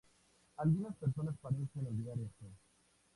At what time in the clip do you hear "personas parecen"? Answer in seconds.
0.95-1.85